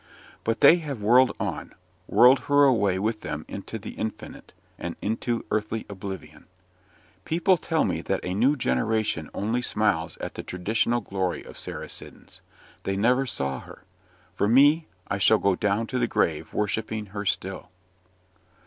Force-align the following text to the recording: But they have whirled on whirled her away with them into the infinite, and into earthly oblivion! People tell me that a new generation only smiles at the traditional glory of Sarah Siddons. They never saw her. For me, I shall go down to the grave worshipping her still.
But 0.43 0.61
they 0.61 0.77
have 0.77 0.99
whirled 1.03 1.31
on 1.39 1.75
whirled 2.07 2.39
her 2.49 2.63
away 2.63 2.97
with 2.97 3.21
them 3.21 3.45
into 3.47 3.77
the 3.77 3.91
infinite, 3.91 4.51
and 4.79 4.95
into 4.99 5.45
earthly 5.51 5.85
oblivion! 5.89 6.47
People 7.23 7.55
tell 7.55 7.83
me 7.83 8.01
that 8.01 8.25
a 8.25 8.33
new 8.33 8.55
generation 8.55 9.29
only 9.35 9.61
smiles 9.61 10.17
at 10.17 10.33
the 10.33 10.41
traditional 10.41 11.01
glory 11.01 11.43
of 11.43 11.55
Sarah 11.55 11.87
Siddons. 11.87 12.41
They 12.81 12.97
never 12.97 13.27
saw 13.27 13.59
her. 13.59 13.83
For 14.33 14.47
me, 14.47 14.87
I 15.07 15.19
shall 15.19 15.37
go 15.37 15.55
down 15.55 15.85
to 15.85 15.99
the 15.99 16.07
grave 16.07 16.51
worshipping 16.51 17.07
her 17.13 17.23
still. 17.23 17.69